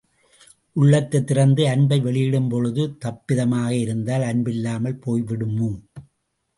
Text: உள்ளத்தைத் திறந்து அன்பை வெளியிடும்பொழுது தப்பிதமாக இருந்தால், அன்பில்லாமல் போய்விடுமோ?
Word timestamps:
உள்ளத்தைத் 0.75 1.27
திறந்து 1.27 1.67
அன்பை 1.67 1.99
வெளியிடும்பொழுது 1.99 2.97
தப்பிதமாக 3.05 3.69
இருந்தால், 3.69 4.21
அன்பில்லாமல் 4.21 5.01
போய்விடுமோ? 5.05 5.71